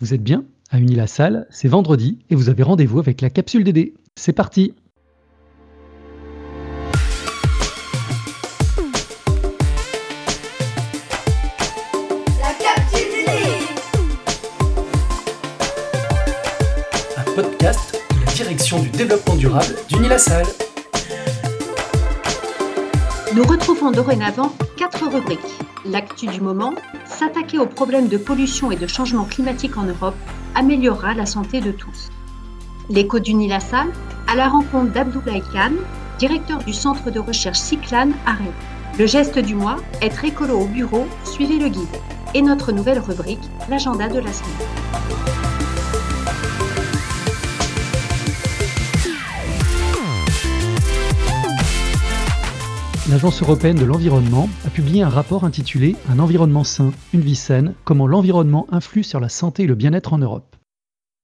Vous 0.00 0.14
êtes 0.14 0.22
bien 0.22 0.44
À 0.70 0.78
Unilassal, 0.78 1.48
c'est 1.50 1.66
vendredi 1.66 2.18
et 2.30 2.36
vous 2.36 2.50
avez 2.50 2.62
rendez-vous 2.62 3.00
avec 3.00 3.20
la 3.20 3.30
capsule 3.30 3.64
DD. 3.64 3.94
C'est 4.14 4.32
parti 4.32 4.72
La 12.40 12.54
capsule 12.60 13.10
DD 13.10 13.32
un 17.16 17.34
podcast 17.34 18.00
de 18.12 18.24
la 18.24 18.32
direction 18.32 18.80
du 18.80 18.90
développement 18.90 19.34
durable 19.34 19.74
d'Unilassal. 19.88 20.46
Nous 23.38 23.44
retrouvons 23.44 23.92
dorénavant 23.92 24.52
quatre 24.76 25.06
rubriques. 25.06 25.38
L'actu 25.84 26.26
du 26.26 26.40
moment, 26.40 26.74
s'attaquer 27.04 27.60
aux 27.60 27.66
problèmes 27.66 28.08
de 28.08 28.16
pollution 28.16 28.72
et 28.72 28.76
de 28.76 28.88
changement 28.88 29.22
climatique 29.22 29.76
en 29.76 29.84
Europe 29.84 30.16
améliorera 30.56 31.14
la 31.14 31.24
santé 31.24 31.60
de 31.60 31.70
tous. 31.70 32.08
L'écho 32.90 33.20
d'Unilassal, 33.20 33.92
à 34.26 34.34
la 34.34 34.48
rencontre 34.48 34.90
d'Abdoulaye 34.90 35.44
Khan, 35.52 35.70
directeur 36.18 36.58
du 36.64 36.72
centre 36.72 37.12
de 37.12 37.20
recherche 37.20 37.60
Cyclane 37.60 38.12
à 38.26 38.32
Rennes. 38.32 38.48
Le 38.98 39.06
geste 39.06 39.38
du 39.38 39.54
mois, 39.54 39.76
être 40.02 40.24
écolo 40.24 40.58
au 40.58 40.66
bureau, 40.66 41.06
suivez 41.22 41.60
le 41.60 41.68
guide. 41.68 41.96
Et 42.34 42.42
notre 42.42 42.72
nouvelle 42.72 42.98
rubrique, 42.98 43.48
l'agenda 43.70 44.08
de 44.08 44.18
la 44.18 44.32
semaine. 44.32 45.37
L'Agence 53.10 53.40
européenne 53.40 53.78
de 53.78 53.86
l'environnement 53.86 54.50
a 54.66 54.68
publié 54.68 55.00
un 55.00 55.08
rapport 55.08 55.44
intitulé 55.44 55.96
Un 56.10 56.18
environnement 56.18 56.62
sain, 56.62 56.92
une 57.14 57.22
vie 57.22 57.36
saine, 57.36 57.72
comment 57.84 58.06
l'environnement 58.06 58.66
influe 58.70 59.02
sur 59.02 59.18
la 59.18 59.30
santé 59.30 59.62
et 59.62 59.66
le 59.66 59.74
bien-être 59.74 60.12
en 60.12 60.18
Europe. 60.18 60.56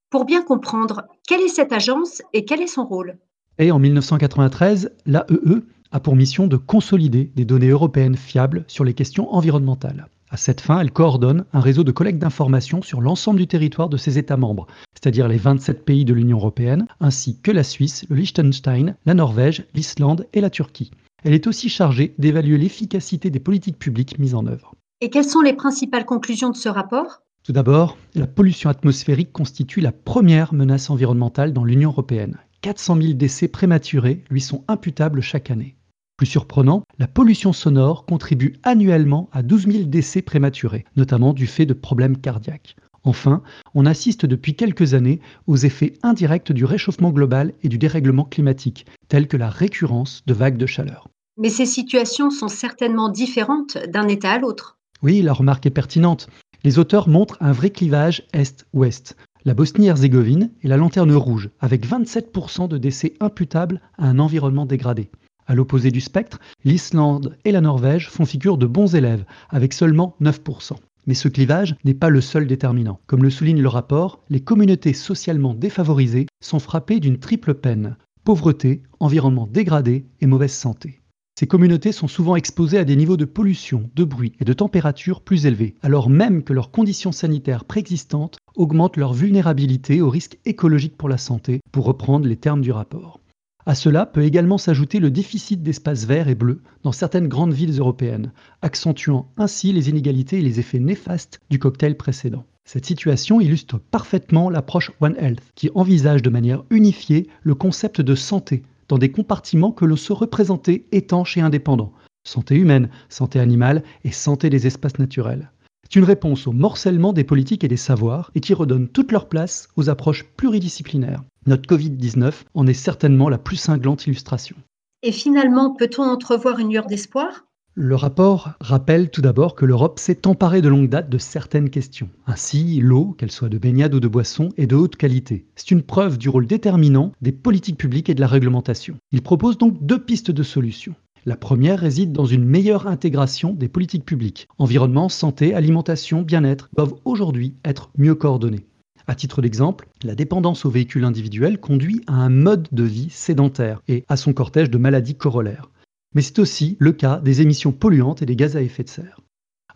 Pour 0.08 0.24
bien 0.24 0.42
comprendre, 0.42 1.02
quelle 1.28 1.42
est 1.42 1.48
cette 1.48 1.74
agence 1.74 2.22
et 2.32 2.46
quel 2.46 2.62
est 2.62 2.68
son 2.68 2.86
rôle? 2.86 3.18
Et 3.58 3.70
en 3.70 3.78
1993, 3.78 4.92
l'AEE 5.04 5.60
a 5.92 6.00
pour 6.00 6.16
mission 6.16 6.46
de 6.46 6.56
consolider 6.56 7.30
des 7.36 7.44
données 7.44 7.68
européennes 7.68 8.16
fiables 8.16 8.64
sur 8.66 8.84
les 8.84 8.94
questions 8.94 9.34
environnementales. 9.34 10.08
À 10.30 10.38
cette 10.38 10.62
fin, 10.62 10.80
elle 10.80 10.90
coordonne 10.90 11.44
un 11.52 11.60
réseau 11.60 11.84
de 11.84 11.92
collecte 11.92 12.18
d'informations 12.18 12.80
sur 12.80 13.02
l'ensemble 13.02 13.40
du 13.40 13.46
territoire 13.46 13.90
de 13.90 13.98
ses 13.98 14.16
États 14.16 14.38
membres, 14.38 14.68
c'est-à-dire 14.94 15.28
les 15.28 15.36
27 15.36 15.84
pays 15.84 16.06
de 16.06 16.14
l'Union 16.14 16.38
européenne, 16.38 16.86
ainsi 17.00 17.38
que 17.42 17.50
la 17.50 17.62
Suisse, 17.62 18.06
le 18.08 18.16
Liechtenstein, 18.16 18.96
la 19.04 19.14
Norvège, 19.14 19.66
l'Islande 19.74 20.26
et 20.32 20.40
la 20.40 20.48
Turquie. 20.48 20.90
Elle 21.24 21.32
est 21.32 21.46
aussi 21.46 21.70
chargée 21.70 22.14
d'évaluer 22.18 22.58
l'efficacité 22.58 23.30
des 23.30 23.40
politiques 23.40 23.78
publiques 23.78 24.18
mises 24.18 24.34
en 24.34 24.46
œuvre. 24.46 24.74
Et 25.00 25.08
quelles 25.08 25.24
sont 25.24 25.40
les 25.40 25.54
principales 25.54 26.04
conclusions 26.04 26.50
de 26.50 26.56
ce 26.56 26.68
rapport? 26.68 27.22
Tout 27.42 27.52
d'abord, 27.52 27.96
la 28.14 28.26
pollution 28.26 28.68
atmosphérique 28.68 29.32
constitue 29.32 29.80
la 29.80 29.92
première 29.92 30.52
menace 30.52 30.90
environnementale 30.90 31.54
dans 31.54 31.64
l'Union 31.64 31.90
européenne. 31.90 32.36
400 32.60 33.00
000 33.00 33.12
décès 33.14 33.48
prématurés 33.48 34.22
lui 34.30 34.42
sont 34.42 34.64
imputables 34.68 35.22
chaque 35.22 35.50
année. 35.50 35.76
Plus 36.16 36.26
surprenant, 36.26 36.84
la 36.98 37.08
pollution 37.08 37.52
sonore 37.52 38.04
contribue 38.06 38.54
annuellement 38.62 39.28
à 39.32 39.42
12 39.42 39.66
000 39.66 39.84
décès 39.84 40.22
prématurés, 40.22 40.84
notamment 40.96 41.32
du 41.32 41.46
fait 41.46 41.66
de 41.66 41.74
problèmes 41.74 42.18
cardiaques. 42.18 42.76
Enfin, 43.02 43.42
on 43.74 43.84
assiste 43.84 44.24
depuis 44.24 44.56
quelques 44.56 44.94
années 44.94 45.20
aux 45.46 45.56
effets 45.56 45.94
indirects 46.02 46.52
du 46.52 46.64
réchauffement 46.64 47.10
global 47.10 47.52
et 47.62 47.68
du 47.68 47.76
dérèglement 47.76 48.24
climatique, 48.24 48.86
tels 49.08 49.28
que 49.28 49.36
la 49.36 49.50
récurrence 49.50 50.22
de 50.26 50.32
vagues 50.32 50.56
de 50.56 50.66
chaleur. 50.66 51.08
Mais 51.36 51.48
ces 51.48 51.66
situations 51.66 52.30
sont 52.30 52.48
certainement 52.48 53.08
différentes 53.08 53.78
d'un 53.88 54.06
État 54.06 54.32
à 54.32 54.38
l'autre. 54.38 54.78
Oui, 55.02 55.20
la 55.20 55.32
remarque 55.32 55.66
est 55.66 55.70
pertinente. 55.70 56.28
Les 56.62 56.78
auteurs 56.78 57.08
montrent 57.08 57.36
un 57.40 57.52
vrai 57.52 57.70
clivage 57.70 58.22
Est-Ouest. 58.32 59.16
La 59.44 59.52
Bosnie-Herzégovine 59.52 60.50
est 60.62 60.68
la 60.68 60.76
lanterne 60.76 61.12
rouge, 61.12 61.50
avec 61.60 61.86
27% 61.86 62.68
de 62.68 62.78
décès 62.78 63.14
imputables 63.20 63.80
à 63.98 64.08
un 64.08 64.18
environnement 64.18 64.64
dégradé. 64.64 65.10
À 65.46 65.54
l'opposé 65.54 65.90
du 65.90 66.00
spectre, 66.00 66.38
l'Islande 66.64 67.36
et 67.44 67.52
la 67.52 67.60
Norvège 67.60 68.08
font 68.08 68.24
figure 68.24 68.56
de 68.56 68.66
bons 68.66 68.94
élèves, 68.94 69.26
avec 69.50 69.74
seulement 69.74 70.16
9%. 70.22 70.76
Mais 71.06 71.14
ce 71.14 71.28
clivage 71.28 71.76
n'est 71.84 71.92
pas 71.92 72.08
le 72.08 72.22
seul 72.22 72.46
déterminant. 72.46 73.00
Comme 73.06 73.22
le 73.22 73.28
souligne 73.28 73.60
le 73.60 73.68
rapport, 73.68 74.22
les 74.30 74.40
communautés 74.40 74.94
socialement 74.94 75.52
défavorisées 75.52 76.26
sont 76.40 76.60
frappées 76.60 77.00
d'une 77.00 77.18
triple 77.18 77.54
peine 77.54 77.96
pauvreté, 78.24 78.82
environnement 79.00 79.46
dégradé 79.46 80.06
et 80.22 80.26
mauvaise 80.26 80.54
santé. 80.54 81.02
Ces 81.36 81.48
communautés 81.48 81.90
sont 81.90 82.06
souvent 82.06 82.36
exposées 82.36 82.78
à 82.78 82.84
des 82.84 82.94
niveaux 82.94 83.16
de 83.16 83.24
pollution, 83.24 83.90
de 83.96 84.04
bruit 84.04 84.34
et 84.38 84.44
de 84.44 84.52
température 84.52 85.20
plus 85.20 85.46
élevés, 85.46 85.74
alors 85.82 86.08
même 86.08 86.44
que 86.44 86.52
leurs 86.52 86.70
conditions 86.70 87.10
sanitaires 87.10 87.64
préexistantes 87.64 88.38
augmentent 88.54 88.96
leur 88.96 89.14
vulnérabilité 89.14 90.00
aux 90.00 90.10
risques 90.10 90.38
écologiques 90.44 90.96
pour 90.96 91.08
la 91.08 91.18
santé, 91.18 91.58
pour 91.72 91.86
reprendre 91.86 92.28
les 92.28 92.36
termes 92.36 92.60
du 92.60 92.70
rapport. 92.70 93.18
À 93.66 93.74
cela 93.74 94.06
peut 94.06 94.22
également 94.22 94.58
s'ajouter 94.58 95.00
le 95.00 95.10
déficit 95.10 95.60
d'espaces 95.60 96.04
verts 96.04 96.28
et 96.28 96.36
bleus 96.36 96.62
dans 96.84 96.92
certaines 96.92 97.28
grandes 97.28 97.54
villes 97.54 97.80
européennes, 97.80 98.32
accentuant 98.62 99.32
ainsi 99.36 99.72
les 99.72 99.88
inégalités 99.88 100.38
et 100.38 100.42
les 100.42 100.60
effets 100.60 100.78
néfastes 100.78 101.40
du 101.50 101.58
cocktail 101.58 101.96
précédent. 101.96 102.44
Cette 102.64 102.86
situation 102.86 103.40
illustre 103.40 103.80
parfaitement 103.80 104.50
l'approche 104.50 104.92
One 105.00 105.16
Health, 105.18 105.42
qui 105.56 105.70
envisage 105.74 106.22
de 106.22 106.30
manière 106.30 106.62
unifiée 106.70 107.26
le 107.42 107.56
concept 107.56 108.00
de 108.00 108.14
santé 108.14 108.62
dans 108.88 108.98
des 108.98 109.10
compartiments 109.10 109.72
que 109.72 109.84
l'on 109.84 109.96
se 109.96 110.12
représenter 110.12 110.86
étanches 110.92 111.36
et 111.36 111.40
indépendants. 111.40 111.92
Santé 112.26 112.56
humaine, 112.56 112.88
santé 113.08 113.38
animale 113.38 113.82
et 114.04 114.12
santé 114.12 114.50
des 114.50 114.66
espaces 114.66 114.98
naturels. 114.98 115.50
C'est 115.82 115.96
une 115.96 116.04
réponse 116.04 116.46
au 116.46 116.52
morcellement 116.52 117.12
des 117.12 117.24
politiques 117.24 117.64
et 117.64 117.68
des 117.68 117.76
savoirs 117.76 118.30
et 118.34 118.40
qui 118.40 118.54
redonne 118.54 118.88
toute 118.88 119.12
leur 119.12 119.28
place 119.28 119.68
aux 119.76 119.90
approches 119.90 120.24
pluridisciplinaires. 120.24 121.22
Notre 121.46 121.68
Covid-19 121.68 122.32
en 122.54 122.66
est 122.66 122.72
certainement 122.72 123.28
la 123.28 123.38
plus 123.38 123.56
cinglante 123.56 124.06
illustration. 124.06 124.56
Et 125.02 125.12
finalement, 125.12 125.74
peut-on 125.74 126.02
entrevoir 126.02 126.58
une 126.58 126.70
lueur 126.70 126.86
d'espoir? 126.86 127.44
Le 127.76 127.96
rapport 127.96 128.52
rappelle 128.60 129.10
tout 129.10 129.20
d'abord 129.20 129.56
que 129.56 129.64
l'Europe 129.64 129.98
s'est 129.98 130.28
emparée 130.28 130.62
de 130.62 130.68
longue 130.68 130.88
date 130.88 131.10
de 131.10 131.18
certaines 131.18 131.70
questions. 131.70 132.08
Ainsi, 132.24 132.78
l'eau, 132.80 133.16
qu'elle 133.18 133.32
soit 133.32 133.48
de 133.48 133.58
baignade 133.58 133.96
ou 133.96 133.98
de 133.98 134.06
boisson, 134.06 134.50
est 134.56 134.68
de 134.68 134.76
haute 134.76 134.94
qualité. 134.94 135.44
C'est 135.56 135.72
une 135.72 135.82
preuve 135.82 136.16
du 136.16 136.28
rôle 136.28 136.46
déterminant 136.46 137.10
des 137.20 137.32
politiques 137.32 137.76
publiques 137.76 138.08
et 138.08 138.14
de 138.14 138.20
la 138.20 138.28
réglementation. 138.28 138.94
Il 139.10 139.22
propose 139.22 139.58
donc 139.58 139.84
deux 139.84 139.98
pistes 139.98 140.30
de 140.30 140.44
solutions. 140.44 140.94
La 141.26 141.36
première 141.36 141.80
réside 141.80 142.12
dans 142.12 142.26
une 142.26 142.44
meilleure 142.44 142.86
intégration 142.86 143.54
des 143.54 143.68
politiques 143.68 144.04
publiques. 144.04 144.46
Environnement, 144.58 145.08
santé, 145.08 145.52
alimentation, 145.52 146.22
bien-être 146.22 146.70
doivent 146.76 146.94
aujourd'hui 147.04 147.54
être 147.64 147.90
mieux 147.98 148.14
coordonnés. 148.14 148.66
À 149.08 149.16
titre 149.16 149.42
d'exemple, 149.42 149.88
la 150.04 150.14
dépendance 150.14 150.64
aux 150.64 150.70
véhicules 150.70 151.04
individuels 151.04 151.58
conduit 151.58 152.02
à 152.06 152.14
un 152.14 152.30
mode 152.30 152.68
de 152.70 152.84
vie 152.84 153.10
sédentaire 153.10 153.82
et 153.88 154.04
à 154.08 154.16
son 154.16 154.32
cortège 154.32 154.70
de 154.70 154.78
maladies 154.78 155.16
corollaires. 155.16 155.70
Mais 156.14 156.22
c'est 156.22 156.38
aussi 156.38 156.76
le 156.78 156.92
cas 156.92 157.20
des 157.20 157.42
émissions 157.42 157.72
polluantes 157.72 158.22
et 158.22 158.26
des 158.26 158.36
gaz 158.36 158.56
à 158.56 158.62
effet 158.62 158.84
de 158.84 158.88
serre. 158.88 159.20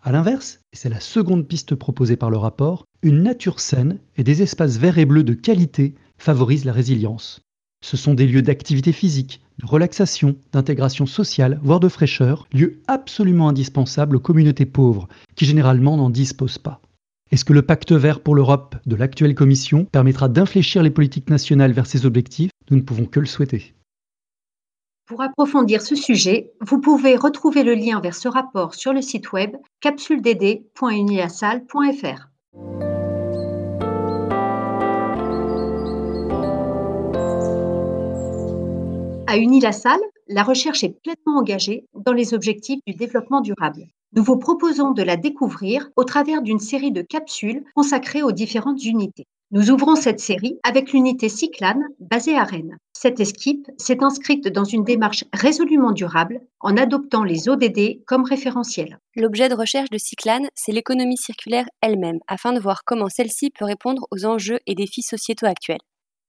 A 0.01 0.13
l'inverse, 0.13 0.61
et 0.71 0.77
c'est 0.77 0.89
la 0.89 1.01
seconde 1.01 1.47
piste 1.47 1.75
proposée 1.75 2.15
par 2.15 2.29
le 2.29 2.37
rapport, 2.37 2.85
une 3.01 3.21
nature 3.21 3.59
saine 3.59 3.99
et 4.15 4.23
des 4.23 4.41
espaces 4.41 4.77
verts 4.77 4.97
et 4.97 5.05
bleus 5.05 5.23
de 5.23 5.33
qualité 5.33 5.95
favorisent 6.17 6.65
la 6.65 6.71
résilience. 6.71 7.41
Ce 7.81 7.97
sont 7.97 8.13
des 8.13 8.27
lieux 8.27 8.41
d'activité 8.41 8.93
physique, 8.93 9.41
de 9.59 9.65
relaxation, 9.65 10.35
d'intégration 10.51 11.05
sociale, 11.05 11.59
voire 11.63 11.79
de 11.79 11.89
fraîcheur, 11.89 12.47
lieux 12.53 12.81
absolument 12.87 13.49
indispensables 13.49 14.15
aux 14.15 14.21
communautés 14.21 14.65
pauvres, 14.65 15.07
qui 15.35 15.45
généralement 15.45 15.97
n'en 15.97 16.09
disposent 16.09 16.57
pas. 16.57 16.81
Est-ce 17.31 17.45
que 17.45 17.53
le 17.53 17.61
pacte 17.61 17.91
vert 17.91 18.21
pour 18.21 18.35
l'Europe 18.35 18.75
de 18.85 18.95
l'actuelle 18.95 19.35
Commission 19.35 19.85
permettra 19.85 20.29
d'infléchir 20.29 20.81
les 20.81 20.89
politiques 20.89 21.29
nationales 21.29 21.73
vers 21.73 21.87
ces 21.87 22.05
objectifs? 22.05 22.51
Nous 22.71 22.77
ne 22.77 22.81
pouvons 22.81 23.05
que 23.05 23.19
le 23.19 23.25
souhaiter. 23.25 23.73
Pour 25.09 25.21
approfondir 25.23 25.81
ce 25.81 25.95
sujet, 25.95 26.53
vous 26.61 26.79
pouvez 26.79 27.15
retrouver 27.15 27.63
le 27.63 27.73
lien 27.73 27.99
vers 27.99 28.13
ce 28.13 28.27
rapport 28.27 28.75
sur 28.75 28.93
le 28.93 29.01
site 29.01 29.31
web 29.31 29.55
capsuleddd.unilassal.fr. 29.81 32.29
À 39.25 39.37
Unilassal, 39.39 39.99
la 40.27 40.43
recherche 40.43 40.83
est 40.83 40.95
pleinement 41.01 41.39
engagée 41.39 41.87
dans 41.95 42.13
les 42.13 42.35
objectifs 42.35 42.81
du 42.85 42.93
développement 42.93 43.41
durable. 43.41 43.87
Nous 44.13 44.23
vous 44.23 44.37
proposons 44.37 44.91
de 44.91 45.01
la 45.01 45.17
découvrir 45.17 45.89
au 45.95 46.03
travers 46.03 46.43
d'une 46.43 46.59
série 46.59 46.91
de 46.91 47.01
capsules 47.01 47.63
consacrées 47.73 48.21
aux 48.21 48.31
différentes 48.31 48.85
unités. 48.85 49.25
Nous 49.51 49.71
ouvrons 49.71 49.95
cette 49.95 50.19
série 50.19 50.59
avec 50.61 50.93
l'unité 50.93 51.27
Cyclane 51.27 51.81
basée 51.99 52.35
à 52.35 52.43
Rennes. 52.43 52.77
Cette 52.93 53.19
esquipe 53.19 53.65
s'est 53.79 54.03
inscrite 54.03 54.47
dans 54.47 54.63
une 54.63 54.83
démarche 54.83 55.23
résolument 55.33 55.91
durable 55.91 56.39
en 56.59 56.77
adoptant 56.77 57.23
les 57.23 57.49
ODD 57.49 58.05
comme 58.05 58.25
référentiel. 58.25 58.99
L'objet 59.15 59.49
de 59.49 59.55
recherche 59.55 59.89
de 59.89 59.97
Cyclane, 59.97 60.49
c'est 60.53 60.71
l'économie 60.71 61.17
circulaire 61.17 61.65
elle-même, 61.81 62.19
afin 62.27 62.53
de 62.53 62.59
voir 62.59 62.83
comment 62.85 63.09
celle-ci 63.09 63.49
peut 63.49 63.65
répondre 63.65 64.05
aux 64.11 64.23
enjeux 64.23 64.59
et 64.67 64.75
défis 64.75 65.01
sociétaux 65.01 65.47
actuels. 65.47 65.81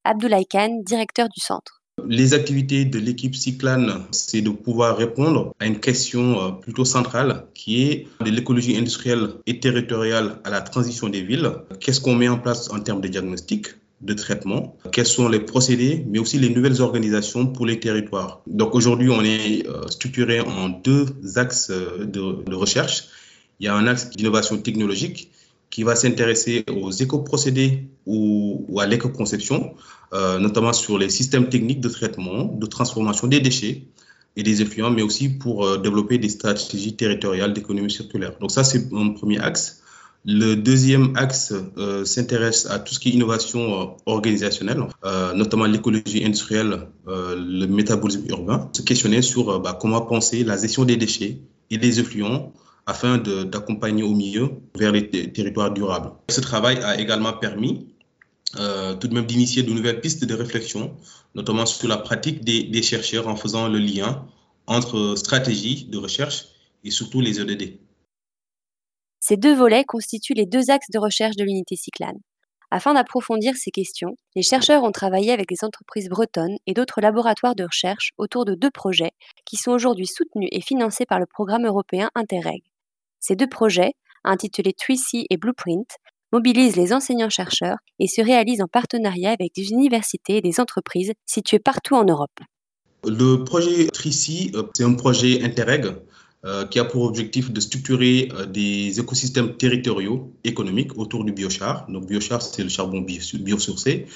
Abdoulaye 0.04 0.46
Khan, 0.46 0.80
directeur 0.82 1.28
du 1.28 1.40
centre. 1.40 1.79
Les 2.08 2.34
activités 2.34 2.84
de 2.84 2.98
l'équipe 2.98 3.34
Cyclane, 3.34 4.04
c'est 4.10 4.42
de 4.42 4.50
pouvoir 4.50 4.96
répondre 4.96 5.54
à 5.58 5.66
une 5.66 5.80
question 5.80 6.40
euh, 6.40 6.50
plutôt 6.50 6.84
centrale 6.84 7.44
qui 7.54 7.82
est 7.82 8.06
de 8.24 8.30
l'écologie 8.30 8.76
industrielle 8.76 9.28
et 9.46 9.60
territoriale 9.60 10.38
à 10.44 10.50
la 10.50 10.60
transition 10.60 11.08
des 11.08 11.22
villes. 11.22 11.50
Qu'est-ce 11.80 12.00
qu'on 12.00 12.14
met 12.14 12.28
en 12.28 12.38
place 12.38 12.70
en 12.70 12.80
termes 12.80 13.00
de 13.00 13.08
diagnostic 13.08 13.68
de 14.00 14.14
traitement, 14.14 14.78
quels 14.92 15.06
sont 15.06 15.28
les 15.28 15.40
procédés, 15.40 16.06
mais 16.08 16.18
aussi 16.18 16.38
les 16.38 16.48
nouvelles 16.48 16.80
organisations 16.80 17.46
pour 17.46 17.66
les 17.66 17.80
territoires? 17.80 18.40
Donc 18.46 18.74
aujourd'hui, 18.74 19.10
on 19.10 19.22
est 19.22 19.66
euh, 19.66 19.86
structuré 19.88 20.40
en 20.40 20.70
deux 20.70 21.06
axes 21.36 21.70
euh, 21.70 22.06
de, 22.06 22.42
de 22.44 22.54
recherche. 22.54 23.04
Il 23.60 23.66
y 23.66 23.68
a 23.68 23.74
un 23.74 23.86
axe 23.86 24.08
d'innovation 24.10 24.56
technologique 24.56 25.30
qui 25.70 25.84
va 25.84 25.94
s'intéresser 25.94 26.64
aux 26.68 26.90
éco-procédés 26.90 27.88
ou, 28.04 28.78
à 28.80 28.86
l'éco-conception, 28.86 29.74
euh, 30.12 30.38
notamment 30.38 30.72
sur 30.72 30.98
les 30.98 31.08
systèmes 31.08 31.48
techniques 31.48 31.80
de 31.80 31.88
traitement, 31.88 32.44
de 32.44 32.66
transformation 32.66 33.28
des 33.28 33.40
déchets 33.40 33.84
et 34.36 34.42
des 34.42 34.62
effluents, 34.62 34.90
mais 34.90 35.02
aussi 35.02 35.28
pour 35.28 35.64
euh, 35.64 35.78
développer 35.78 36.18
des 36.18 36.28
stratégies 36.28 36.96
territoriales 36.96 37.52
d'économie 37.52 37.90
circulaire. 37.90 38.32
Donc 38.40 38.50
ça, 38.50 38.64
c'est 38.64 38.92
un 38.92 39.10
premier 39.10 39.38
axe. 39.38 39.82
Le 40.26 40.54
deuxième 40.54 41.16
axe 41.16 41.54
euh, 41.78 42.04
s'intéresse 42.04 42.66
à 42.66 42.78
tout 42.80 42.92
ce 42.92 42.98
qui 42.98 43.10
est 43.10 43.12
innovation 43.12 43.96
organisationnelle, 44.04 44.82
notamment 45.34 45.64
l'écologie 45.64 46.24
industrielle, 46.24 46.88
le 47.06 47.66
métabolisme 47.66 48.24
urbain, 48.28 48.68
se 48.74 48.82
questionner 48.82 49.22
sur 49.22 49.60
bah, 49.60 49.78
comment 49.80 50.02
penser 50.02 50.44
la 50.44 50.58
gestion 50.58 50.84
des 50.84 50.98
déchets 50.98 51.38
et 51.70 51.78
des 51.78 52.00
effluents 52.00 52.52
afin 52.86 53.18
d'accompagner 53.18 54.02
au 54.02 54.14
mieux 54.14 54.50
vers 54.74 54.92
les 54.92 55.08
territoires 55.32 55.72
durables. 55.72 56.12
Ce 56.28 56.40
travail 56.40 56.78
a 56.82 57.00
également 57.00 57.32
permis 57.32 57.86
euh, 58.58 58.94
tout 58.94 59.06
de 59.06 59.14
même 59.14 59.26
d'initier 59.26 59.62
de 59.62 59.72
nouvelles 59.72 60.00
pistes 60.00 60.24
de 60.24 60.34
réflexion, 60.34 60.96
notamment 61.34 61.66
sur 61.66 61.86
la 61.86 61.98
pratique 61.98 62.44
des, 62.44 62.64
des, 62.64 62.82
chercheurs 62.82 63.28
en 63.28 63.36
faisant 63.36 63.68
le 63.68 63.78
lien 63.78 64.26
entre 64.66 65.14
stratégie 65.16 65.84
de 65.84 65.98
recherche 65.98 66.46
et 66.82 66.90
surtout 66.90 67.20
les 67.20 67.40
EDD. 67.40 67.78
Ces 69.20 69.36
deux 69.36 69.54
volets 69.54 69.84
constituent 69.84 70.34
les 70.34 70.46
deux 70.46 70.70
axes 70.70 70.90
de 70.90 70.98
recherche 70.98 71.36
de 71.36 71.44
l'unité 71.44 71.76
Cyclane. 71.76 72.18
Afin 72.72 72.94
d'approfondir 72.94 73.56
ces 73.56 73.72
questions, 73.72 74.16
les 74.36 74.42
chercheurs 74.42 74.84
ont 74.84 74.92
travaillé 74.92 75.32
avec 75.32 75.48
des 75.48 75.64
entreprises 75.64 76.08
bretonnes 76.08 76.56
et 76.66 76.72
d'autres 76.72 77.00
laboratoires 77.00 77.56
de 77.56 77.64
recherche 77.64 78.12
autour 78.16 78.44
de 78.44 78.54
deux 78.54 78.70
projets 78.70 79.10
qui 79.44 79.56
sont 79.56 79.72
aujourd'hui 79.72 80.06
soutenus 80.06 80.48
et 80.52 80.60
financés 80.60 81.04
par 81.04 81.18
le 81.18 81.26
programme 81.26 81.66
européen 81.66 82.10
Interreg. 82.14 82.62
Ces 83.20 83.36
deux 83.36 83.48
projets, 83.48 83.92
intitulés 84.24 84.72
3C 84.72 85.26
et 85.28 85.36
Blueprint, 85.36 85.88
mobilisent 86.32 86.76
les 86.76 86.92
enseignants-chercheurs 86.92 87.76
et 87.98 88.06
se 88.06 88.22
réalisent 88.22 88.62
en 88.62 88.68
partenariat 88.68 89.30
avec 89.30 89.54
des 89.54 89.70
universités 89.70 90.38
et 90.38 90.40
des 90.40 90.58
entreprises 90.58 91.12
situées 91.26 91.58
partout 91.58 91.96
en 91.96 92.04
Europe. 92.04 92.40
Le 93.04 93.44
projet 93.44 93.86
Trici, 93.88 94.52
c'est 94.74 94.84
un 94.84 94.94
projet 94.94 95.42
Interreg 95.42 95.96
euh, 96.46 96.66
qui 96.66 96.78
a 96.78 96.84
pour 96.84 97.02
objectif 97.02 97.50
de 97.50 97.60
structurer 97.60 98.30
euh, 98.32 98.46
des 98.46 98.98
écosystèmes 98.98 99.56
territoriaux 99.56 100.32
économiques 100.44 100.96
autour 100.96 101.24
du 101.24 101.32
biochar. 101.32 101.86
Donc, 101.88 102.06
biochar, 102.06 102.40
c'est 102.40 102.62
le 102.62 102.70
charbon 102.70 103.00
biosourcé. 103.00 104.06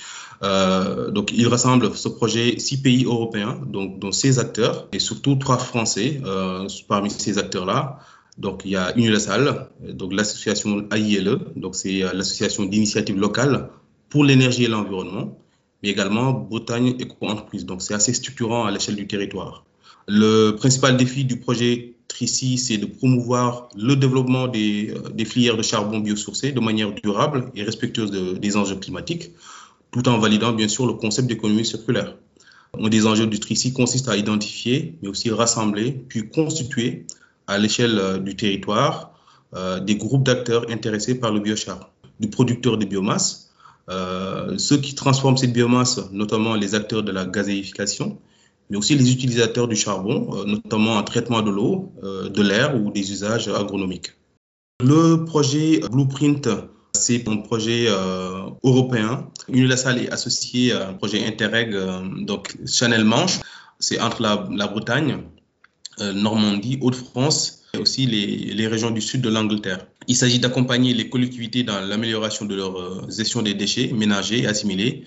Euh, 0.42 1.10
donc, 1.10 1.32
il 1.32 1.46
rassemble 1.48 1.94
ce 1.94 2.08
projet 2.08 2.58
six 2.58 2.80
pays 2.80 3.04
européens, 3.04 3.60
donc, 3.66 3.98
dont 3.98 4.12
16 4.12 4.38
acteurs, 4.38 4.88
et 4.92 4.98
surtout 4.98 5.36
trois 5.36 5.58
Français 5.58 6.20
euh, 6.24 6.66
parmi 6.88 7.10
ces 7.10 7.38
acteurs-là. 7.38 7.98
Donc, 8.36 8.62
il 8.64 8.72
y 8.72 8.76
a 8.76 8.96
Unilasal, 8.96 9.68
donc 9.80 10.12
l'association 10.12 10.88
AILE, 10.90 11.38
donc 11.56 11.76
c'est 11.76 12.00
l'association 12.00 12.64
d'initiatives 12.64 13.18
locales 13.18 13.70
pour 14.08 14.24
l'énergie 14.24 14.64
et 14.64 14.68
l'environnement, 14.68 15.38
mais 15.82 15.90
également 15.90 16.32
Bretagne 16.32 16.96
Éco-Entreprise. 16.98 17.64
Donc, 17.64 17.82
c'est 17.82 17.94
assez 17.94 18.12
structurant 18.12 18.64
à 18.64 18.70
l'échelle 18.70 18.96
du 18.96 19.06
territoire. 19.06 19.64
Le 20.08 20.52
principal 20.52 20.96
défi 20.96 21.24
du 21.24 21.38
projet 21.38 21.94
Trici, 22.08 22.58
c'est 22.58 22.76
de 22.76 22.86
promouvoir 22.86 23.68
le 23.76 23.96
développement 23.96 24.46
des, 24.46 24.94
des, 25.14 25.24
filières 25.24 25.56
de 25.56 25.62
charbon 25.62 25.98
biosourcé 25.98 26.52
de 26.52 26.60
manière 26.60 26.92
durable 26.92 27.50
et 27.56 27.62
respectueuse 27.64 28.10
de, 28.10 28.34
des 28.34 28.56
enjeux 28.56 28.76
climatiques, 28.76 29.30
tout 29.90 30.06
en 30.08 30.18
validant 30.18 30.52
bien 30.52 30.68
sûr 30.68 30.86
le 30.86 30.92
concept 30.92 31.26
d'économie 31.28 31.64
circulaire. 31.64 32.16
Un 32.78 32.88
des 32.88 33.06
enjeux 33.06 33.26
du 33.26 33.40
Trici 33.40 33.72
consiste 33.72 34.08
à 34.08 34.16
identifier, 34.16 34.96
mais 35.02 35.08
aussi 35.08 35.30
rassembler, 35.30 35.92
puis 35.92 36.28
constituer 36.28 37.06
à 37.46 37.58
l'échelle 37.58 38.22
du 38.22 38.36
territoire 38.36 39.14
euh, 39.54 39.78
des 39.78 39.94
groupes 39.94 40.24
d'acteurs 40.24 40.66
intéressés 40.68 41.14
par 41.14 41.32
le 41.32 41.38
biochar, 41.38 41.90
du 42.18 42.28
producteur 42.28 42.76
de 42.76 42.84
biomasse, 42.84 43.50
euh, 43.88 44.58
ceux 44.58 44.78
qui 44.78 44.94
transforment 44.94 45.36
cette 45.36 45.52
biomasse, 45.52 46.00
notamment 46.10 46.54
les 46.56 46.74
acteurs 46.74 47.04
de 47.04 47.12
la 47.12 47.24
gazéification, 47.24 48.18
mais 48.68 48.76
aussi 48.76 48.96
les 48.96 49.12
utilisateurs 49.12 49.68
du 49.68 49.76
charbon, 49.76 50.30
euh, 50.34 50.44
notamment 50.44 50.94
en 50.96 51.02
traitement 51.04 51.42
de 51.42 51.50
l'eau, 51.50 51.92
euh, 52.02 52.28
de 52.28 52.42
l'air 52.42 52.74
ou 52.74 52.90
des 52.90 53.12
usages 53.12 53.46
agronomiques. 53.46 54.12
Le 54.82 55.24
projet 55.24 55.80
Blueprint, 55.88 56.48
c'est 56.92 57.28
un 57.28 57.36
projet 57.36 57.86
euh, 57.88 58.46
européen. 58.64 59.28
Unilassal 59.48 59.98
est 59.98 60.10
associé 60.10 60.72
à 60.72 60.88
un 60.88 60.94
projet 60.94 61.24
Interreg, 61.24 61.76
donc 62.24 62.56
Chanel 62.66 63.04
Manche, 63.04 63.38
c'est 63.78 64.00
entre 64.00 64.22
la 64.22 64.66
Bretagne, 64.66 65.18
Normandie, 66.00 66.78
Hauts-de-France 66.80 67.64
et 67.74 67.78
aussi 67.78 68.06
les, 68.06 68.66
régions 68.66 68.90
du 68.90 69.00
sud 69.00 69.20
de 69.20 69.28
l'Angleterre. 69.28 69.86
Il 70.08 70.16
s'agit 70.16 70.38
d'accompagner 70.38 70.94
les 70.94 71.08
collectivités 71.08 71.62
dans 71.62 71.80
l'amélioration 71.80 72.44
de 72.46 72.54
leur 72.54 73.10
gestion 73.10 73.42
des 73.42 73.54
déchets 73.54 73.92
ménagers 73.92 74.42
et 74.42 74.46
assimilés 74.46 75.04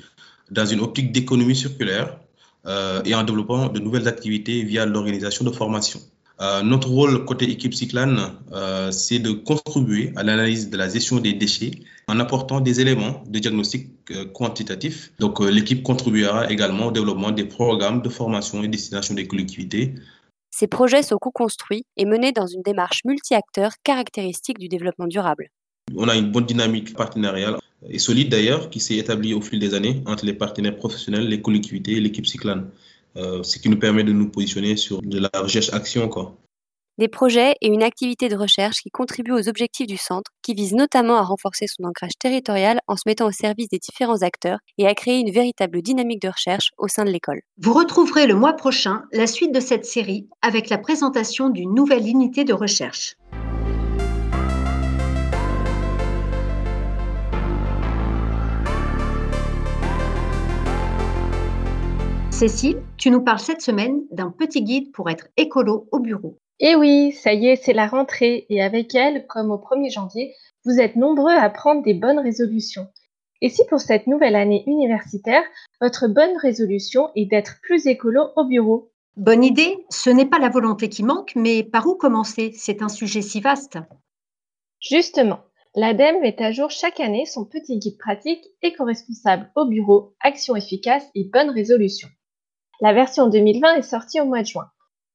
dans 0.51 0.65
une 0.65 0.79
optique 0.79 1.11
d'économie 1.11 1.55
circulaire 1.55 2.17
euh, 2.65 3.01
et 3.05 3.15
en 3.15 3.23
développant 3.23 3.69
de 3.69 3.79
nouvelles 3.79 4.07
activités 4.07 4.63
via 4.63 4.85
l'organisation 4.85 5.45
de 5.45 5.51
formation. 5.51 5.99
Euh, 6.39 6.61
notre 6.61 6.89
rôle 6.89 7.25
côté 7.25 7.49
équipe 7.49 7.73
Cyclane, 7.73 8.33
euh, 8.53 8.91
c'est 8.91 9.19
de 9.19 9.31
contribuer 9.31 10.13
à 10.15 10.23
l'analyse 10.23 10.69
de 10.69 10.77
la 10.77 10.87
gestion 10.87 11.17
des 11.17 11.33
déchets 11.33 11.71
en 12.07 12.19
apportant 12.19 12.61
des 12.61 12.79
éléments 12.79 13.23
de 13.27 13.39
diagnostic 13.39 13.89
euh, 14.11 14.25
quantitatif. 14.25 15.11
Donc, 15.19 15.41
euh, 15.41 15.49
l'équipe 15.49 15.81
contribuera 15.81 16.49
également 16.51 16.87
au 16.87 16.91
développement 16.91 17.31
des 17.31 17.43
programmes 17.43 18.01
de 18.01 18.09
formation 18.09 18.63
et 18.63 18.67
destination 18.67 19.15
des 19.15 19.27
collectivités. 19.27 19.95
Ces 20.59 20.65
projets 20.65 21.03
sont 21.03 21.19
co-construits 21.19 21.85
et 21.97 22.05
menés 22.05 22.31
dans 22.31 22.47
une 22.47 22.63
démarche 22.63 23.01
multi-acteurs 23.05 23.73
caractéristique 23.83 24.57
du 24.57 24.67
développement 24.67 25.05
durable. 25.05 25.51
On 25.95 26.09
a 26.09 26.15
une 26.15 26.31
bonne 26.31 26.47
dynamique 26.47 26.95
partenariale 26.95 27.57
et 27.87 27.99
solide 27.99 28.29
d'ailleurs 28.29 28.71
qui 28.71 28.79
s'est 28.79 28.97
établie 28.97 29.35
au 29.35 29.41
fil 29.41 29.59
des 29.59 29.75
années 29.75 30.01
entre 30.07 30.25
les 30.25 30.33
partenaires 30.33 30.75
professionnels, 30.75 31.27
les 31.27 31.43
collectivités 31.43 31.97
et 31.97 31.99
l'équipe 31.99 32.25
Cyclane, 32.25 32.71
euh, 33.17 33.43
ce 33.43 33.59
qui 33.59 33.69
nous 33.69 33.77
permet 33.77 34.03
de 34.03 34.11
nous 34.11 34.29
positionner 34.31 34.77
sur 34.77 34.99
de 35.03 35.19
la 35.19 35.29
recherche-action. 35.39 36.09
Quoi. 36.09 36.35
Des 36.99 37.07
projets 37.07 37.53
et 37.61 37.67
une 37.67 37.83
activité 37.83 38.27
de 38.27 38.35
recherche 38.35 38.77
qui 38.81 38.89
contribuent 38.89 39.33
aux 39.33 39.47
objectifs 39.47 39.85
du 39.85 39.97
centre, 39.97 40.31
qui 40.41 40.55
visent 40.55 40.73
notamment 40.73 41.17
à 41.17 41.21
renforcer 41.21 41.67
son 41.67 41.83
ancrage 41.83 42.17
territorial 42.17 42.79
en 42.87 42.95
se 42.95 43.03
mettant 43.05 43.27
au 43.27 43.31
service 43.31 43.69
des 43.69 43.77
différents 43.77 44.23
acteurs 44.23 44.57
et 44.79 44.87
à 44.87 44.95
créer 44.95 45.19
une 45.19 45.29
véritable 45.29 45.83
dynamique 45.83 46.23
de 46.23 46.29
recherche 46.29 46.71
au 46.79 46.87
sein 46.87 47.05
de 47.05 47.11
l'école. 47.11 47.41
Vous 47.59 47.73
retrouverez 47.73 48.25
le 48.25 48.33
mois 48.33 48.53
prochain 48.53 49.03
la 49.11 49.27
suite 49.27 49.53
de 49.53 49.59
cette 49.59 49.85
série 49.85 50.27
avec 50.41 50.69
la 50.69 50.79
présentation 50.79 51.49
d'une 51.49 51.75
nouvelle 51.75 52.07
unité 52.07 52.45
de 52.45 52.53
recherche. 52.53 53.13
Cécile, 62.31 62.81
tu 62.97 63.11
nous 63.11 63.21
parles 63.21 63.37
cette 63.37 63.61
semaine 63.61 64.01
d'un 64.09 64.31
petit 64.31 64.63
guide 64.63 64.91
pour 64.91 65.11
être 65.11 65.27
écolo 65.37 65.87
au 65.91 65.99
bureau. 65.99 66.39
Eh 66.59 66.75
oui, 66.75 67.11
ça 67.11 67.33
y 67.33 67.47
est, 67.47 67.55
c'est 67.55 67.73
la 67.73 67.87
rentrée 67.87 68.47
et 68.49 68.63
avec 68.63 68.95
elle, 68.95 69.27
comme 69.27 69.51
au 69.51 69.57
1er 69.57 69.91
janvier, 69.91 70.33
vous 70.65 70.79
êtes 70.79 70.95
nombreux 70.95 71.33
à 71.33 71.49
prendre 71.51 71.83
des 71.83 71.93
bonnes 71.93 72.19
résolutions. 72.19 72.87
Et 73.41 73.49
si 73.49 73.63
pour 73.65 73.79
cette 73.79 74.07
nouvelle 74.07 74.35
année 74.35 74.63
universitaire, 74.65 75.43
votre 75.79 76.07
bonne 76.07 76.35
résolution 76.41 77.09
est 77.15 77.25
d'être 77.25 77.59
plus 77.61 77.85
écolo 77.85 78.29
au 78.35 78.45
bureau? 78.45 78.91
Bonne 79.15 79.43
idée, 79.43 79.85
ce 79.91 80.09
n'est 80.09 80.25
pas 80.25 80.39
la 80.39 80.49
volonté 80.49 80.89
qui 80.89 81.03
manque, 81.03 81.33
mais 81.35 81.63
par 81.63 81.85
où 81.85 81.95
commencer? 81.95 82.51
C'est 82.55 82.81
un 82.81 82.89
sujet 82.89 83.21
si 83.21 83.39
vaste. 83.39 83.77
Justement, 84.79 85.41
l'ADEME 85.75 86.21
met 86.21 86.41
à 86.41 86.51
jour 86.51 86.71
chaque 86.71 86.99
année 86.99 87.25
son 87.27 87.45
petit 87.45 87.77
guide 87.77 87.99
pratique 87.99 88.43
éco-responsable 88.63 89.51
au 89.55 89.65
bureau, 89.65 90.15
action 90.21 90.55
efficace 90.55 91.05
et 91.13 91.25
bonne 91.25 91.51
résolution. 91.51 92.09
La 92.81 92.93
version 92.93 93.27
2020 93.29 93.75
est 93.75 93.81
sortie 93.83 94.19
au 94.19 94.25
mois 94.25 94.41
de 94.41 94.47
juin. 94.47 94.69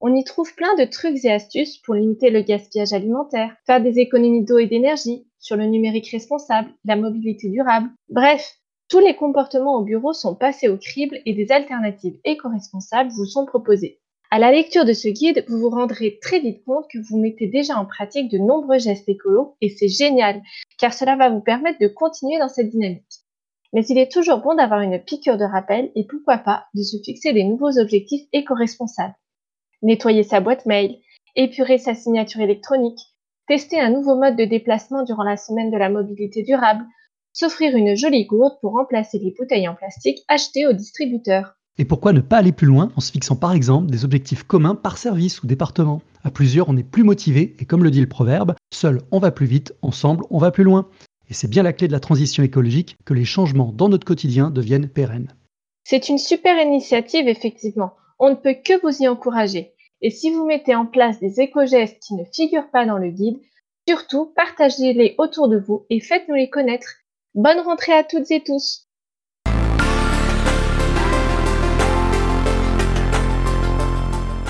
On 0.04 0.16
y 0.16 0.24
trouve 0.24 0.52
plein 0.56 0.74
de 0.74 0.84
trucs 0.84 1.24
et 1.24 1.30
astuces 1.30 1.78
pour 1.78 1.94
limiter 1.94 2.30
le 2.30 2.42
gaspillage 2.42 2.92
alimentaire, 2.92 3.54
faire 3.66 3.80
des 3.80 4.00
économies 4.00 4.44
d'eau 4.44 4.58
et 4.58 4.66
d'énergie, 4.66 5.28
sur 5.38 5.54
le 5.54 5.66
numérique 5.66 6.10
responsable, 6.10 6.70
la 6.84 6.96
mobilité 6.96 7.48
durable. 7.48 7.88
Bref, 8.08 8.56
tous 8.88 8.98
les 8.98 9.14
comportements 9.14 9.76
au 9.76 9.84
bureau 9.84 10.12
sont 10.12 10.34
passés 10.34 10.68
au 10.68 10.76
crible 10.76 11.20
et 11.24 11.34
des 11.34 11.52
alternatives 11.52 12.18
éco-responsables 12.24 13.12
vous 13.12 13.26
sont 13.26 13.46
proposées. 13.46 14.00
À 14.32 14.40
la 14.40 14.50
lecture 14.50 14.84
de 14.84 14.92
ce 14.92 15.06
guide, 15.06 15.44
vous 15.46 15.60
vous 15.60 15.70
rendrez 15.70 16.18
très 16.20 16.40
vite 16.40 16.64
compte 16.64 16.86
que 16.90 16.98
vous 16.98 17.20
mettez 17.20 17.46
déjà 17.46 17.76
en 17.76 17.86
pratique 17.86 18.28
de 18.28 18.38
nombreux 18.38 18.80
gestes 18.80 19.08
écolos 19.08 19.54
et 19.60 19.68
c'est 19.68 19.86
génial, 19.86 20.42
car 20.78 20.92
cela 20.92 21.14
va 21.14 21.30
vous 21.30 21.42
permettre 21.42 21.78
de 21.78 21.86
continuer 21.86 22.40
dans 22.40 22.48
cette 22.48 22.70
dynamique. 22.70 23.20
Mais 23.72 23.86
il 23.86 23.98
est 23.98 24.10
toujours 24.10 24.38
bon 24.38 24.56
d'avoir 24.56 24.80
une 24.80 24.98
piqûre 24.98 25.38
de 25.38 25.44
rappel 25.44 25.92
et 25.94 26.08
pourquoi 26.08 26.38
pas 26.38 26.64
de 26.74 26.82
se 26.82 26.96
fixer 27.04 27.32
des 27.32 27.44
nouveaux 27.44 27.78
objectifs 27.78 28.26
éco-responsables. 28.32 29.14
Nettoyer 29.82 30.22
sa 30.22 30.40
boîte 30.40 30.64
mail, 30.66 30.98
épurer 31.34 31.78
sa 31.78 31.94
signature 31.94 32.40
électronique, 32.40 33.00
tester 33.48 33.80
un 33.80 33.90
nouveau 33.90 34.14
mode 34.14 34.36
de 34.36 34.44
déplacement 34.44 35.02
durant 35.02 35.24
la 35.24 35.36
semaine 35.36 35.70
de 35.70 35.76
la 35.76 35.90
mobilité 35.90 36.42
durable, 36.42 36.84
s'offrir 37.32 37.74
une 37.74 37.96
jolie 37.96 38.26
gourde 38.26 38.58
pour 38.60 38.72
remplacer 38.72 39.18
les 39.18 39.34
bouteilles 39.36 39.66
en 39.66 39.74
plastique 39.74 40.22
achetées 40.28 40.66
au 40.66 40.72
distributeur. 40.72 41.56
Et 41.78 41.84
pourquoi 41.84 42.12
ne 42.12 42.20
pas 42.20 42.36
aller 42.36 42.52
plus 42.52 42.66
loin 42.66 42.92
en 42.96 43.00
se 43.00 43.10
fixant 43.10 43.34
par 43.34 43.54
exemple 43.54 43.90
des 43.90 44.04
objectifs 44.04 44.44
communs 44.44 44.74
par 44.74 44.98
service 44.98 45.42
ou 45.42 45.46
département? 45.46 46.02
À 46.22 46.30
plusieurs, 46.30 46.68
on 46.68 46.76
est 46.76 46.82
plus 46.82 47.02
motivé 47.02 47.56
et 47.58 47.64
comme 47.64 47.82
le 47.82 47.90
dit 47.90 48.00
le 48.00 48.08
proverbe, 48.08 48.54
seul 48.72 49.00
on 49.10 49.18
va 49.18 49.32
plus 49.32 49.46
vite, 49.46 49.74
ensemble 49.82 50.24
on 50.30 50.38
va 50.38 50.50
plus 50.50 50.64
loin. 50.64 50.88
Et 51.28 51.34
c'est 51.34 51.48
bien 51.48 51.62
la 51.62 51.72
clé 51.72 51.88
de 51.88 51.92
la 51.92 52.00
transition 52.00 52.42
écologique 52.42 52.96
que 53.04 53.14
les 53.14 53.24
changements 53.24 53.72
dans 53.72 53.88
notre 53.88 54.04
quotidien 54.04 54.50
deviennent 54.50 54.88
pérennes. 54.88 55.32
C'est 55.84 56.08
une 56.08 56.18
super 56.18 56.62
initiative, 56.62 57.26
effectivement. 57.26 57.94
On 58.24 58.30
ne 58.30 58.36
peut 58.36 58.54
que 58.54 58.80
vous 58.82 59.02
y 59.02 59.08
encourager. 59.08 59.72
Et 60.00 60.10
si 60.10 60.30
vous 60.30 60.46
mettez 60.46 60.76
en 60.76 60.86
place 60.86 61.18
des 61.18 61.40
éco-gestes 61.40 61.98
qui 61.98 62.14
ne 62.14 62.22
figurent 62.32 62.70
pas 62.70 62.86
dans 62.86 62.98
le 62.98 63.10
guide, 63.10 63.40
surtout 63.88 64.26
partagez-les 64.36 65.16
autour 65.18 65.48
de 65.48 65.58
vous 65.58 65.86
et 65.90 65.98
faites-nous 65.98 66.36
les 66.36 66.48
connaître. 66.48 66.86
Bonne 67.34 67.58
rentrée 67.58 67.94
à 67.94 68.04
toutes 68.04 68.30
et 68.30 68.40
tous 68.40 68.86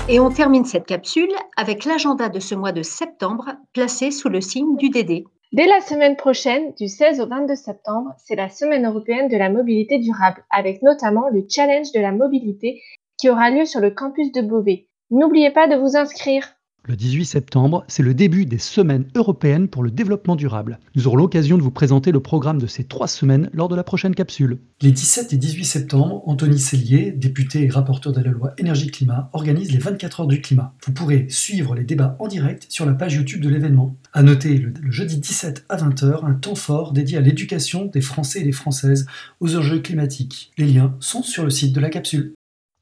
Et 0.07 0.19
on 0.19 0.29
termine 0.29 0.65
cette 0.65 0.85
capsule 0.85 1.33
avec 1.57 1.85
l'agenda 1.85 2.29
de 2.29 2.39
ce 2.39 2.53
mois 2.53 2.73
de 2.73 2.83
septembre 2.83 3.55
placé 3.73 4.11
sous 4.11 4.29
le 4.29 4.41
signe 4.41 4.77
du 4.77 4.89
DD. 4.89 5.25
Dès 5.51 5.65
la 5.65 5.81
semaine 5.81 6.15
prochaine, 6.15 6.73
du 6.79 6.87
16 6.87 7.21
au 7.21 7.27
22 7.27 7.55
septembre, 7.55 8.13
c'est 8.17 8.35
la 8.35 8.49
Semaine 8.49 8.85
européenne 8.85 9.29
de 9.29 9.37
la 9.37 9.49
mobilité 9.49 9.97
durable, 9.97 10.43
avec 10.51 10.83
notamment 10.83 11.29
le 11.29 11.43
challenge 11.49 11.91
de 11.91 11.99
la 11.99 12.11
mobilité 12.11 12.81
qui 13.23 13.29
aura 13.29 13.49
lieu 13.51 13.63
sur 13.65 13.79
le 13.79 13.89
campus 13.89 14.33
de 14.33 14.41
Beauvais. 14.41 14.89
N'oubliez 15.09 15.49
pas 15.49 15.69
de 15.69 15.79
vous 15.79 15.95
inscrire. 15.95 16.43
Le 16.83 16.97
18 16.97 17.23
septembre, 17.23 17.85
c'est 17.87 18.03
le 18.03 18.13
début 18.13 18.45
des 18.45 18.57
semaines 18.57 19.05
européennes 19.15 19.69
pour 19.69 19.81
le 19.81 19.91
développement 19.91 20.35
durable. 20.35 20.77
Nous 20.93 21.07
aurons 21.07 21.15
l'occasion 21.15 21.57
de 21.57 21.61
vous 21.61 21.71
présenter 21.71 22.11
le 22.11 22.19
programme 22.19 22.59
de 22.59 22.67
ces 22.67 22.83
trois 22.83 23.07
semaines 23.07 23.49
lors 23.53 23.69
de 23.69 23.77
la 23.77 23.85
prochaine 23.85 24.13
capsule. 24.13 24.57
Les 24.81 24.91
17 24.91 25.31
et 25.31 25.37
18 25.37 25.63
septembre, 25.63 26.21
Anthony 26.27 26.59
Sellier, 26.59 27.13
député 27.13 27.63
et 27.63 27.69
rapporteur 27.69 28.11
de 28.11 28.19
la 28.19 28.31
loi 28.31 28.51
énergie-climat, 28.57 29.29
organise 29.31 29.71
les 29.71 29.79
24 29.79 30.19
heures 30.19 30.27
du 30.27 30.41
climat. 30.41 30.75
Vous 30.85 30.91
pourrez 30.91 31.27
suivre 31.29 31.75
les 31.75 31.85
débats 31.85 32.17
en 32.19 32.27
direct 32.27 32.65
sur 32.67 32.85
la 32.85 32.91
page 32.91 33.13
YouTube 33.13 33.39
de 33.39 33.47
l'événement. 33.47 33.95
À 34.11 34.21
noter 34.21 34.57
le, 34.57 34.73
le 34.81 34.91
jeudi 34.91 35.17
17 35.17 35.63
à 35.69 35.77
20h, 35.77 36.25
un 36.25 36.33
temps 36.33 36.55
fort 36.55 36.91
dédié 36.91 37.19
à 37.19 37.21
l'éducation 37.21 37.85
des 37.85 38.01
Français 38.01 38.41
et 38.41 38.43
des 38.43 38.51
Françaises 38.51 39.05
aux 39.39 39.55
enjeux 39.55 39.79
climatiques. 39.79 40.51
Les 40.57 40.65
liens 40.65 40.97
sont 40.99 41.23
sur 41.23 41.45
le 41.45 41.49
site 41.51 41.73
de 41.73 41.79
la 41.79 41.89
capsule. 41.89 42.33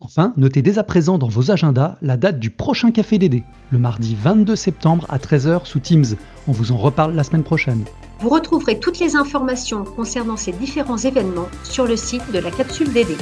Enfin, 0.03 0.34
notez 0.36 0.63
dès 0.63 0.79
à 0.79 0.84
présent 0.84 1.20
dans 1.20 1.27
vos 1.27 1.51
agendas 1.51 1.96
la 2.01 2.17
date 2.17 2.39
du 2.39 2.50
prochain 2.50 2.89
Café 2.89 3.20
Dédé, 3.20 3.43
le 3.70 3.77
mardi 3.77 4.17
22 4.20 4.55
septembre 4.55 5.05
à 5.10 5.20
13h 5.20 5.65
sous 5.65 5.79
Teams. 5.79 6.17
On 6.48 6.51
vous 6.51 6.72
en 6.72 6.77
reparle 6.77 7.13
la 7.13 7.24
semaine 7.24 7.43
prochaine. 7.43 7.86
Vous 8.20 8.29
retrouverez 8.29 8.79
toutes 8.79 8.98
les 8.98 9.15
informations 9.15 9.84
concernant 9.84 10.38
ces 10.38 10.53
différents 10.53 10.98
événements 10.98 11.50
sur 11.63 11.86
le 11.86 11.96
site 11.96 12.31
de 12.34 12.39
la 12.39 12.50
capsule 12.50 12.91
DD. 12.91 13.15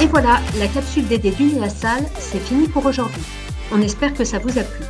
Et 0.00 0.06
voilà, 0.06 0.38
la 0.60 0.68
capsule 0.68 1.08
DD 1.08 1.32
d'Universal, 1.32 2.04
c'est 2.20 2.38
fini 2.38 2.68
pour 2.68 2.86
aujourd'hui. 2.86 3.22
On 3.72 3.80
espère 3.82 4.14
que 4.14 4.22
ça 4.22 4.38
vous 4.38 4.56
a 4.58 4.62
plu. 4.62 4.89